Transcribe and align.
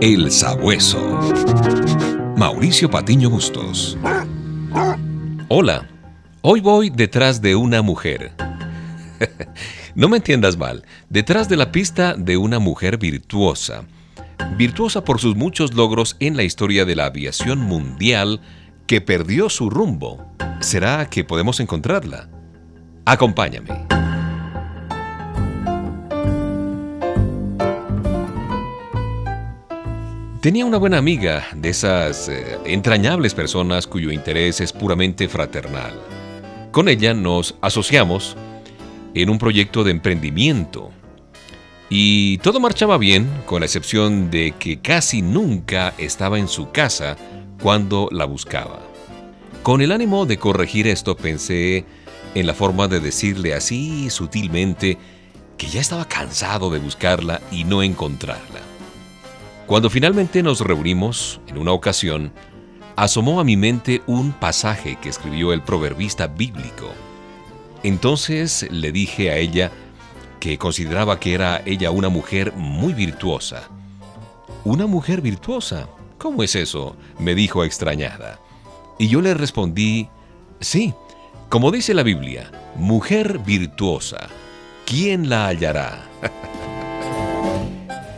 El 0.00 0.30
Sabueso. 0.30 0.98
Mauricio 2.34 2.88
Patiño 2.88 3.28
Bustos. 3.28 3.98
Hola, 5.48 5.90
hoy 6.40 6.60
voy 6.60 6.88
detrás 6.88 7.42
de 7.42 7.54
una 7.54 7.82
mujer. 7.82 8.32
no 9.94 10.08
me 10.08 10.16
entiendas 10.16 10.56
mal, 10.56 10.86
detrás 11.10 11.50
de 11.50 11.58
la 11.58 11.70
pista 11.70 12.14
de 12.14 12.38
una 12.38 12.58
mujer 12.58 12.96
virtuosa. 12.96 13.84
Virtuosa 14.56 15.04
por 15.04 15.20
sus 15.20 15.36
muchos 15.36 15.74
logros 15.74 16.16
en 16.18 16.34
la 16.34 16.44
historia 16.44 16.86
de 16.86 16.96
la 16.96 17.04
aviación 17.04 17.58
mundial 17.58 18.40
que 18.86 19.02
perdió 19.02 19.50
su 19.50 19.68
rumbo. 19.68 20.34
¿Será 20.60 21.10
que 21.10 21.24
podemos 21.24 21.60
encontrarla? 21.60 22.30
Acompáñame. 23.04 23.99
Tenía 30.40 30.64
una 30.64 30.78
buena 30.78 30.96
amiga, 30.96 31.46
de 31.54 31.68
esas 31.68 32.30
eh, 32.30 32.56
entrañables 32.64 33.34
personas 33.34 33.86
cuyo 33.86 34.10
interés 34.10 34.62
es 34.62 34.72
puramente 34.72 35.28
fraternal. 35.28 35.92
Con 36.72 36.88
ella 36.88 37.12
nos 37.12 37.56
asociamos 37.60 38.38
en 39.12 39.28
un 39.28 39.36
proyecto 39.36 39.84
de 39.84 39.90
emprendimiento. 39.90 40.92
Y 41.90 42.38
todo 42.38 42.58
marchaba 42.58 42.96
bien, 42.96 43.28
con 43.44 43.60
la 43.60 43.66
excepción 43.66 44.30
de 44.30 44.54
que 44.58 44.80
casi 44.80 45.20
nunca 45.20 45.92
estaba 45.98 46.38
en 46.38 46.48
su 46.48 46.70
casa 46.70 47.18
cuando 47.62 48.08
la 48.10 48.24
buscaba. 48.24 48.80
Con 49.62 49.82
el 49.82 49.92
ánimo 49.92 50.24
de 50.24 50.38
corregir 50.38 50.86
esto 50.86 51.18
pensé 51.18 51.84
en 52.34 52.46
la 52.46 52.54
forma 52.54 52.88
de 52.88 53.00
decirle 53.00 53.52
así 53.52 54.08
sutilmente 54.08 54.96
que 55.58 55.66
ya 55.66 55.82
estaba 55.82 56.08
cansado 56.08 56.70
de 56.70 56.78
buscarla 56.78 57.42
y 57.52 57.64
no 57.64 57.82
encontrarla. 57.82 58.69
Cuando 59.70 59.88
finalmente 59.88 60.42
nos 60.42 60.62
reunimos, 60.62 61.40
en 61.46 61.56
una 61.56 61.70
ocasión, 61.70 62.32
asomó 62.96 63.38
a 63.38 63.44
mi 63.44 63.56
mente 63.56 64.02
un 64.08 64.32
pasaje 64.32 64.98
que 65.00 65.08
escribió 65.08 65.52
el 65.52 65.62
proverbista 65.62 66.26
bíblico. 66.26 66.90
Entonces 67.84 68.66
le 68.72 68.90
dije 68.90 69.30
a 69.30 69.36
ella 69.36 69.70
que 70.40 70.58
consideraba 70.58 71.20
que 71.20 71.34
era 71.34 71.62
ella 71.66 71.92
una 71.92 72.08
mujer 72.08 72.52
muy 72.56 72.94
virtuosa. 72.94 73.68
¿Una 74.64 74.88
mujer 74.88 75.20
virtuosa? 75.20 75.86
¿Cómo 76.18 76.42
es 76.42 76.56
eso? 76.56 76.96
me 77.20 77.36
dijo 77.36 77.62
extrañada. 77.62 78.40
Y 78.98 79.06
yo 79.06 79.20
le 79.20 79.34
respondí, 79.34 80.08
sí, 80.58 80.94
como 81.48 81.70
dice 81.70 81.94
la 81.94 82.02
Biblia, 82.02 82.50
mujer 82.74 83.38
virtuosa. 83.38 84.30
¿Quién 84.84 85.28
la 85.28 85.46
hallará? 85.46 86.08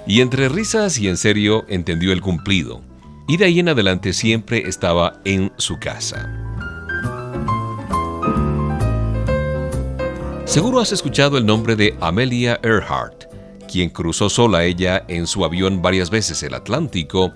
Y 0.06 0.20
entre 0.20 0.48
risas 0.48 0.98
y 0.98 1.08
en 1.08 1.16
serio 1.16 1.64
entendió 1.68 2.12
el 2.12 2.20
cumplido, 2.20 2.82
y 3.28 3.36
de 3.36 3.44
ahí 3.44 3.60
en 3.60 3.68
adelante 3.68 4.12
siempre 4.12 4.68
estaba 4.68 5.20
en 5.24 5.52
su 5.56 5.78
casa. 5.78 6.38
Seguro 10.44 10.80
has 10.80 10.92
escuchado 10.92 11.38
el 11.38 11.46
nombre 11.46 11.76
de 11.76 11.96
Amelia 12.00 12.60
Earhart, 12.62 13.24
quien 13.70 13.88
cruzó 13.88 14.28
sola 14.28 14.64
ella 14.64 15.02
en 15.08 15.26
su 15.26 15.44
avión 15.46 15.80
varias 15.80 16.10
veces 16.10 16.42
el 16.42 16.52
Atlántico, 16.52 17.32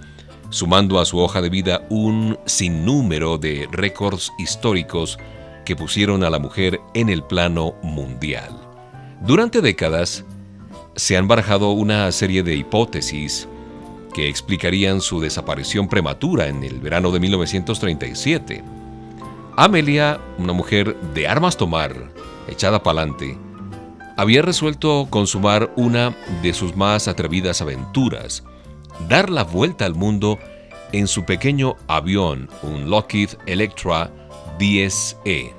sumando 0.50 1.00
a 1.00 1.06
su 1.06 1.18
hoja 1.18 1.40
de 1.40 1.48
vida 1.48 1.86
un 1.88 2.38
sinnúmero 2.44 3.38
de 3.38 3.68
récords 3.72 4.32
históricos 4.38 5.18
que 5.64 5.76
pusieron 5.76 6.24
a 6.24 6.30
la 6.30 6.38
mujer 6.38 6.78
en 6.94 7.08
el 7.08 7.22
plano 7.22 7.74
mundial. 7.82 8.50
Durante 9.22 9.62
décadas, 9.62 10.24
se 10.96 11.16
han 11.16 11.28
barajado 11.28 11.70
una 11.72 12.10
serie 12.10 12.42
de 12.42 12.56
hipótesis 12.56 13.46
que 14.14 14.28
explicarían 14.28 15.02
su 15.02 15.20
desaparición 15.20 15.88
prematura 15.88 16.48
en 16.48 16.64
el 16.64 16.80
verano 16.80 17.10
de 17.10 17.20
1937. 17.20 18.64
Amelia, 19.56 20.18
una 20.38 20.54
mujer 20.54 20.96
de 21.14 21.28
armas 21.28 21.58
tomar, 21.58 21.94
echada 22.48 22.82
pa'lante, 22.82 23.36
había 24.16 24.40
resuelto 24.40 25.06
consumar 25.10 25.70
una 25.76 26.16
de 26.42 26.54
sus 26.54 26.74
más 26.74 27.08
atrevidas 27.08 27.60
aventuras, 27.60 28.42
dar 29.06 29.28
la 29.28 29.44
vuelta 29.44 29.84
al 29.84 29.94
mundo 29.94 30.38
en 30.92 31.08
su 31.08 31.24
pequeño 31.24 31.76
avión, 31.86 32.48
un 32.62 32.88
Lockheed 32.88 33.30
Electra 33.44 34.10
10E. 34.58 35.52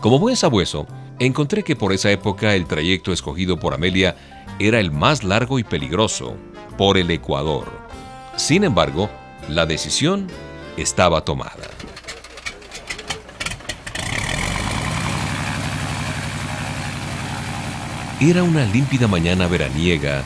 Como 0.00 0.18
buen 0.18 0.34
sabueso, 0.34 0.88
encontré 1.18 1.62
que 1.62 1.76
por 1.76 1.92
esa 1.92 2.10
época 2.10 2.54
el 2.54 2.66
trayecto 2.66 3.12
escogido 3.12 3.58
por 3.58 3.74
Amelia 3.74 4.16
era 4.58 4.80
el 4.80 4.90
más 4.90 5.24
largo 5.24 5.58
y 5.58 5.64
peligroso, 5.64 6.36
por 6.76 6.98
el 6.98 7.10
Ecuador. 7.10 7.66
Sin 8.36 8.64
embargo, 8.64 9.10
la 9.48 9.66
decisión 9.66 10.26
estaba 10.76 11.24
tomada. 11.24 11.70
Era 18.20 18.42
una 18.42 18.64
límpida 18.66 19.08
mañana 19.08 19.46
veraniega 19.46 20.22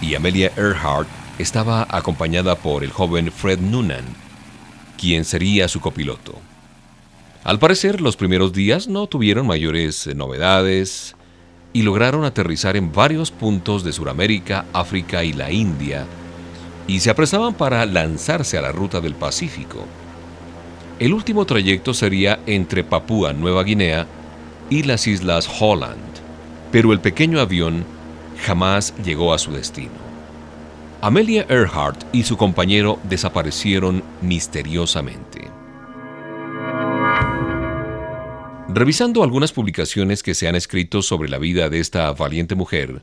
y 0.00 0.14
Amelia 0.14 0.52
Earhart 0.56 1.08
estaba 1.38 1.86
acompañada 1.90 2.54
por 2.56 2.84
el 2.84 2.92
joven 2.92 3.32
Fred 3.32 3.58
Noonan, 3.58 4.04
quien 4.96 5.24
sería 5.24 5.66
su 5.66 5.80
copiloto. 5.80 6.49
Al 7.42 7.58
parecer, 7.58 8.02
los 8.02 8.16
primeros 8.16 8.52
días 8.52 8.86
no 8.86 9.06
tuvieron 9.06 9.46
mayores 9.46 10.06
eh, 10.06 10.14
novedades 10.14 11.16
y 11.72 11.82
lograron 11.82 12.24
aterrizar 12.24 12.76
en 12.76 12.92
varios 12.92 13.30
puntos 13.30 13.82
de 13.82 13.92
Sudamérica, 13.92 14.66
África 14.74 15.24
y 15.24 15.32
la 15.32 15.50
India, 15.50 16.04
y 16.86 17.00
se 17.00 17.08
apresaban 17.08 17.54
para 17.54 17.86
lanzarse 17.86 18.58
a 18.58 18.60
la 18.60 18.72
ruta 18.72 19.00
del 19.00 19.14
Pacífico. 19.14 19.86
El 20.98 21.14
último 21.14 21.46
trayecto 21.46 21.94
sería 21.94 22.40
entre 22.44 22.84
Papúa 22.84 23.32
Nueva 23.32 23.64
Guinea 23.64 24.06
y 24.68 24.82
las 24.82 25.06
islas 25.06 25.48
Holland, 25.60 25.96
pero 26.70 26.92
el 26.92 27.00
pequeño 27.00 27.40
avión 27.40 27.86
jamás 28.44 28.92
llegó 29.02 29.32
a 29.32 29.38
su 29.38 29.50
destino. 29.52 30.10
Amelia 31.00 31.46
Earhart 31.48 32.04
y 32.12 32.24
su 32.24 32.36
compañero 32.36 32.98
desaparecieron 33.04 34.02
misteriosamente. 34.20 35.39
Revisando 38.72 39.24
algunas 39.24 39.50
publicaciones 39.50 40.22
que 40.22 40.32
se 40.32 40.46
han 40.46 40.54
escrito 40.54 41.02
sobre 41.02 41.28
la 41.28 41.38
vida 41.38 41.68
de 41.68 41.80
esta 41.80 42.12
valiente 42.12 42.54
mujer, 42.54 43.02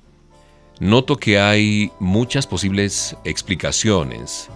noto 0.79 1.17
que 1.17 1.39
hay 1.39 1.91
muchas 1.99 2.47
posibles 2.47 3.17
explicaciones. 3.25 4.49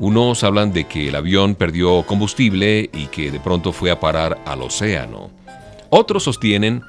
Unos 0.00 0.42
hablan 0.42 0.72
de 0.72 0.88
que 0.88 1.08
el 1.08 1.14
avión 1.14 1.54
perdió 1.54 2.04
combustible 2.06 2.90
y 2.92 3.06
que 3.06 3.30
de 3.30 3.38
pronto 3.38 3.72
fue 3.72 3.92
a 3.92 4.00
parar 4.00 4.42
al 4.46 4.62
océano. 4.62 5.30
Otros 5.90 6.24
sostienen 6.24 6.82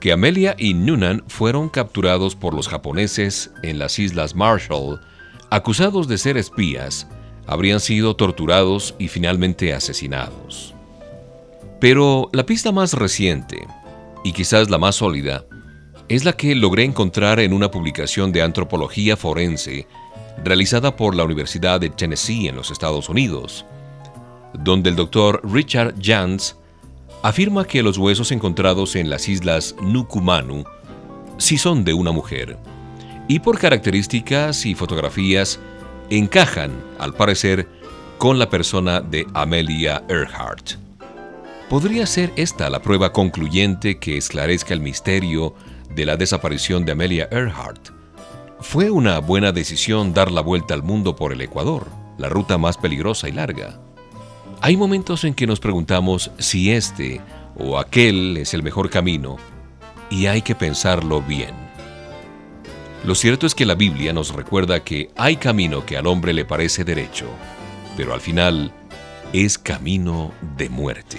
que 0.00 0.12
Amelia 0.12 0.56
y 0.56 0.72
Noonan 0.72 1.22
fueron 1.28 1.68
capturados 1.68 2.34
por 2.34 2.54
los 2.54 2.68
japoneses 2.68 3.50
en 3.62 3.78
las 3.78 3.98
Islas 3.98 4.34
Marshall, 4.34 5.00
acusados 5.50 6.08
de 6.08 6.16
ser 6.16 6.38
espías, 6.38 7.08
habrían 7.46 7.80
sido 7.80 8.16
torturados 8.16 8.94
y 8.98 9.08
finalmente 9.08 9.74
asesinados. 9.74 10.74
Pero 11.84 12.30
la 12.32 12.46
pista 12.46 12.72
más 12.72 12.94
reciente, 12.94 13.66
y 14.24 14.32
quizás 14.32 14.70
la 14.70 14.78
más 14.78 14.94
sólida, 14.94 15.44
es 16.08 16.24
la 16.24 16.32
que 16.32 16.54
logré 16.54 16.82
encontrar 16.82 17.40
en 17.40 17.52
una 17.52 17.70
publicación 17.70 18.32
de 18.32 18.40
antropología 18.40 19.18
forense 19.18 19.86
realizada 20.42 20.96
por 20.96 21.14
la 21.14 21.24
Universidad 21.24 21.78
de 21.82 21.90
Tennessee 21.90 22.48
en 22.48 22.56
los 22.56 22.70
Estados 22.70 23.10
Unidos, 23.10 23.66
donde 24.54 24.88
el 24.88 24.96
doctor 24.96 25.42
Richard 25.44 25.94
Jans 26.00 26.56
afirma 27.22 27.66
que 27.66 27.82
los 27.82 27.98
huesos 27.98 28.32
encontrados 28.32 28.96
en 28.96 29.10
las 29.10 29.28
islas 29.28 29.76
Nukumanu 29.82 30.64
sí 31.36 31.58
son 31.58 31.84
de 31.84 31.92
una 31.92 32.12
mujer, 32.12 32.56
y 33.28 33.40
por 33.40 33.58
características 33.58 34.64
y 34.64 34.74
fotografías 34.74 35.60
encajan, 36.08 36.70
al 36.98 37.12
parecer, 37.12 37.68
con 38.16 38.38
la 38.38 38.48
persona 38.48 39.02
de 39.02 39.26
Amelia 39.34 40.02
Earhart. 40.08 40.82
¿Podría 41.68 42.06
ser 42.06 42.30
esta 42.36 42.68
la 42.68 42.82
prueba 42.82 43.12
concluyente 43.12 43.98
que 43.98 44.18
esclarezca 44.18 44.74
el 44.74 44.80
misterio 44.80 45.54
de 45.94 46.04
la 46.04 46.16
desaparición 46.16 46.84
de 46.84 46.92
Amelia 46.92 47.26
Earhart? 47.30 47.88
Fue 48.60 48.90
una 48.90 49.18
buena 49.20 49.50
decisión 49.50 50.12
dar 50.12 50.30
la 50.30 50.42
vuelta 50.42 50.74
al 50.74 50.82
mundo 50.82 51.16
por 51.16 51.32
el 51.32 51.40
Ecuador, 51.40 51.86
la 52.18 52.28
ruta 52.28 52.58
más 52.58 52.76
peligrosa 52.76 53.30
y 53.30 53.32
larga. 53.32 53.80
Hay 54.60 54.76
momentos 54.76 55.24
en 55.24 55.34
que 55.34 55.46
nos 55.46 55.58
preguntamos 55.58 56.30
si 56.38 56.70
este 56.70 57.22
o 57.56 57.78
aquel 57.78 58.36
es 58.36 58.52
el 58.52 58.62
mejor 58.62 58.90
camino 58.90 59.38
y 60.10 60.26
hay 60.26 60.42
que 60.42 60.54
pensarlo 60.54 61.22
bien. 61.22 61.54
Lo 63.04 63.14
cierto 63.14 63.46
es 63.46 63.54
que 63.54 63.66
la 63.66 63.74
Biblia 63.74 64.12
nos 64.12 64.34
recuerda 64.34 64.84
que 64.84 65.10
hay 65.16 65.36
camino 65.36 65.84
que 65.86 65.96
al 65.96 66.06
hombre 66.06 66.34
le 66.34 66.44
parece 66.44 66.84
derecho, 66.84 67.26
pero 67.96 68.12
al 68.12 68.20
final 68.20 68.70
es 69.32 69.58
camino 69.58 70.32
de 70.56 70.68
muerte. 70.68 71.18